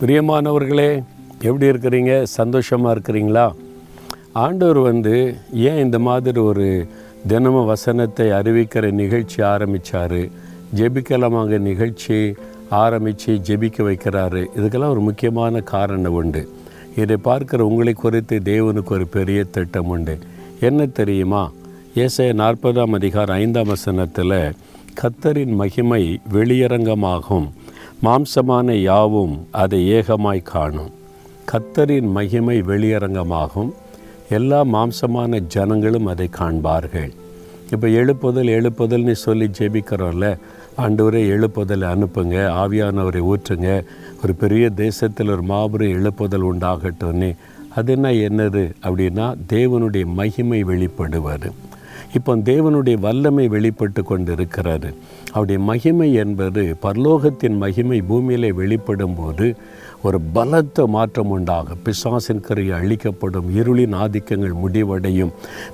பிரியமானவர்களே 0.00 1.02
எப்படி 1.42 1.66
இருக்கிறீங்க? 1.66 2.22
சந்தோஷமாக 2.22 2.94
இருக்கிறீங்களா? 2.94 3.52
ஆண்டவர் 4.32 4.78
வந்து 4.78 5.36
ஏன் 5.52 5.78
இந்த 5.78 5.98
மாதிரி 5.98 6.40
ஒரு 6.40 6.86
தினமும் 7.26 7.66
வசனத்தை 7.66 8.26
அறிவிக்கிற 8.30 8.90
நிகழ்ச்சி 8.90 9.42
ஆரம்பித்தார் 9.42 10.20
ஜெபிக்கலமாக 10.74 11.58
நிகழ்ச்சி 11.58 12.34
ஆரம்பித்து 12.68 13.34
ஜெபிக்க 13.34 13.78
வைக்கிறாரு. 13.90 14.46
இதுக்கெல்லாம் 14.56 14.94
ஒரு 14.96 15.00
முக்கியமான 15.00 15.60
காரணம் 15.60 16.12
உண்டு. 16.12 16.48
இதை 16.96 17.16
பார்க்குற 17.24 17.60
உங்களை 17.60 17.92
குறித்து 17.92 18.40
தேவனுக்கு 18.44 18.92
ஒரு 18.92 19.06
பெரிய 19.06 19.44
திட்டம் 19.44 19.86
உண்டு. 19.86 20.18
என்ன 20.60 20.86
தெரியுமா? 20.86 21.50
ஏசாய 21.94 22.32
நாற்பதாம் 22.42 22.94
அதிகாரம் 22.94 23.36
ஐந்தாம் 23.36 23.66
வசனத்தில் 23.66 24.52
கத்தரின் 25.02 25.54
மகிமை 25.54 26.20
வெளியரங்கமாகும். 26.32 27.48
மாம்சமான 28.04 28.72
யாவும் 28.72 29.46
அதை 29.50 29.92
ஏகமாய் 29.92 30.42
காணும். 30.42 30.90
கத்தரின் 31.52 32.10
மகிமை 32.10 32.60
வெளியரங்கமாகும். 32.60 33.70
எல்லா 34.30 34.64
மாம்சமான 34.64 35.38
ஜனங்களும் 35.38 36.06
அதை 36.06 36.28
காண்பார்கள். 36.38 37.10
இப்போ 37.72 37.86
எழுப்புதல் 37.86 38.50
எழுப்புதல்னு 38.58 39.12
சொல்லி 39.12 39.50
ஜெபிக்கிறோம்ல 39.58 40.38
ஆண்டவரை 40.78 41.22
எழுப்புதல் 41.28 41.84
அனுப்புங்க 41.92 42.36
ஆவியானவரை 42.62 43.32
ஊற்றுங்க. 43.32 43.84
ஒரு 44.22 44.34
பெரிய 44.34 44.70
தேசத்தில் 44.70 45.28
ஒரு 45.28 45.42
மாபெரும் 45.42 45.92
எழுப்புதல் 45.92 46.48
உண்டாகட்டும்னு. 46.52 47.36
அது 47.74 47.92
என்ன 47.92 48.10
என்னது? 48.10 48.72
அப்படின்னா 48.82 49.36
தேவனுடைய 49.48 50.04
மகிமை 50.04 50.64
வெளிப்படுவார் 50.64 51.52
இப்போ 52.12 52.32
தேவனுடைய 52.44 52.96
வல்லமை 52.98 53.48
வெளிப்பட்டு 53.48 54.02
கொண்டு 54.02 54.32
இருக்கிறாரு 54.34 54.90
அவருடைய 55.32 55.60
மகிமை 55.60 56.08
என்பது 56.14 56.76
பரலோகத்தின் 56.82 57.56
மகிமை 57.56 58.00
பூமியிலே 58.00 58.50
வெளிப்படும் 58.52 59.14
போது 59.14 59.46
ஒரு 60.04 60.20
பலத்த 60.20 60.86
மாற்றம் 60.86 61.30
உண்டாகும் 61.30 61.78
பிசாசின் 61.82 62.40
கரை 62.40 62.70
அழிக்கப்படும் 62.70 63.46
இருளின் 63.56 63.94
ஆதிக்கங்கள் 63.94 64.52
முடிவடையும். 64.52 65.32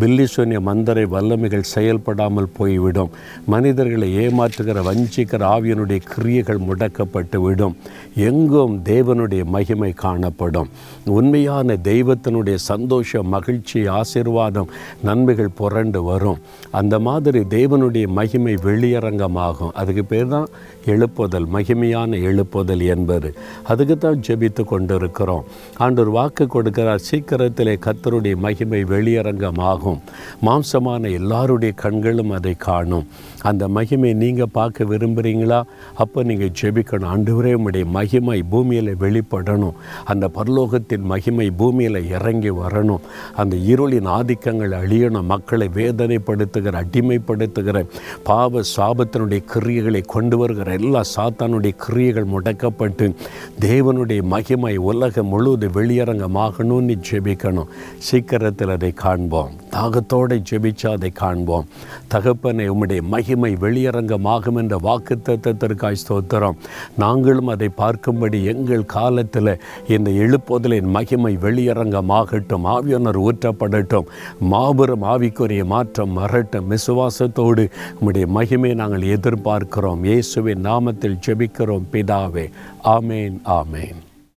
பில்லிசோனிய 0.00 0.58
மந்தரை 0.60 1.04
வல்லமைகள் 1.04 1.70
செயல்படாமல் 1.74 2.48
போய்விடும். 2.56 3.10
மனிதர்களை 3.46 4.08
ஏமாற்றுகிற 4.16 4.82
வஞ்சிக்கிற 4.88 5.42
ஆவியனுடைய 5.54 6.00
கிரியைகள் 6.14 6.58
முடக்கப்பட்டு 6.58 7.36
விடும் 7.36 7.76
எங்கும் 8.14 8.82
தேவனுடைய 8.84 9.44
மகிமை 9.44 9.92
காணப்படும். 9.92 10.68
உண்மையான 11.06 11.76
தெய்வத்தினுடைய 11.84 12.54
சந்தோஷம் 12.54 13.28
மகிழ்ச்சி 13.28 13.80
ஆசிர்வாதம் 13.80 14.72
நன்மைகள் 15.02 15.56
புரண்டு 15.56 16.02
வரும். 16.02 16.38
அந்த 16.70 16.98
மாதிரி 16.98 17.40
தேவனுடைய 17.40 18.06
மகிமை 18.06 18.54
வெளியரங்கமாகும். 18.54 19.74
அதுக்கு 19.74 20.04
பேர் 20.04 20.28
தான் 20.28 20.48
எழுப்புதல். 20.86 21.50
மகிமையான 21.52 22.20
எழுப்புதல் 22.30 22.86
என்பது. 22.86 23.34
அதுக்கு 23.64 23.98
தான் 23.98 24.10
ஜெபித்து 24.14 24.64
கொண்டிருக்கிறோம். 24.64 25.44
ஆண்டவர் 25.76 26.10
வாக்கு 26.10 26.46
கொடுக்கிறார். 26.46 27.02
சீக்கிரத்திலே 27.10 27.78
கத்தருடைய 27.86 28.36
மகிமை 28.36 28.84
வெளியரங்கமாகும். 28.84 30.00
மாம்சமான 30.42 31.10
எல்லாருடைய 31.10 31.74
கண்களும் 31.74 32.30
அதை 32.30 32.54
காணும். 32.58 33.06
அந்த 33.42 33.68
மகிமை 33.68 34.12
நீங்கள் 34.12 34.52
பார்க்க 34.52 34.84
விரும்புகிறீங்களா 34.84 35.62
அப்போ 35.94 36.22
நீங்கள் 36.22 36.52
ஜெபிக்கணும். 36.62 37.10
ஆண்டவரே 37.14 37.52
உடைய 37.52 37.86
மகிமை 37.86 38.42
பூமியில் 38.42 38.96
வெளிப்படணும். 38.96 39.72
அந்த 40.04 40.30
பரலோகத்தின் 40.34 41.00
மகிமை 41.00 41.50
பூமியில் 41.50 42.08
இறங்கி 42.08 42.50
வரணும். 42.50 43.00
அந்த 43.36 43.56
இருளின் 43.56 44.08
ஆதிக்கங்கள் 44.18 44.78
அழியணும். 44.82 45.22
மக்களை 45.22 45.68
வேதனைப்படுத்துகிற 45.74 46.80
அடிமைப்படுத்துகிற 46.82 47.86
பாவ 48.22 48.60
சாபத்தினுடைய 48.76 49.42
கிரியைகளை 49.54 50.02
கொண்டு 50.06 50.38
வருகிற 50.38 50.72
எல்லா 50.72 51.02
சாத்தானுடைய 51.16 51.74
கிரியைகள் 51.76 52.24
முடக்கப்பட்டு 52.24 53.14
தேவனுடைய 53.60 54.01
மகிமை 54.06 54.76
உலகம் 54.76 55.26
முழுவதும் 55.26 55.72
வெளியரங்கமாகணும்னு 55.72 56.98
ஜெபிக்கணும். 57.10 57.68
சீக்கிரத்தில் 57.98 58.68
அதை 58.68 58.92
காண்போம். 58.92 59.61
தாகத்தோடு 59.72 60.42
ஜெபிச்சா 60.50 60.90
அதை 60.90 61.10
காண்போம். 61.10 61.66
தகப்பனை 62.08 62.70
உம்முடைய 62.70 63.00
மகிமை 63.00 63.52
வெளியரங்கமாகும் 63.54 64.56
என்ற 64.56 64.76
வாக்கு 64.76 65.18
தத்துவத்திற்காய் 65.24 66.00
ஸ்தோத்திரம். 66.02 66.58
நாங்களும் 66.96 67.46
அதை 67.46 67.68
பார்க்கும்படி 67.76 68.44
எங்கள் 68.44 68.84
காலத்தில் 68.84 69.60
இந்த 69.88 70.10
எழுப்புதலின் 70.10 70.90
மகிமை 70.96 71.36
வெளியரங்கமாகட்டும் 71.36 72.68
ஆவியனர் 72.74 73.20
ஊற்றப்படட்டும். 73.28 74.10
மாபெரும் 74.40 75.02
ஆவிக்குரிய 75.02 75.64
மாற்றம் 75.64 76.12
மறட்டும் 76.18 76.70
விசுவாசத்தோடு 76.70 77.70
உம்முடைய 78.00 78.26
மகிமை 78.26 78.74
நாங்கள் 78.74 79.10
எதிர்பார்க்கிறோம். 79.16 80.04
இயேசுவின் 80.04 80.64
நாமத்தில் 80.64 81.20
ஜெபிக்கிறோம். 81.26 81.90
பிதாவே 81.92 82.50
ஆமேன் 82.84 83.38
ஆமேன். 83.60 84.00